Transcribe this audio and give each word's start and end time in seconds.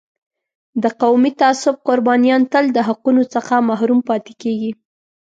د 0.83 0.85
قومي 1.01 1.31
تعصب 1.41 1.75
قربانیان 1.87 2.41
تل 2.51 2.65
د 2.73 2.79
حقونو 2.87 3.23
څخه 3.33 3.53
محروم 3.69 3.99
پاتې 4.09 4.33
کېږي. 4.41 4.71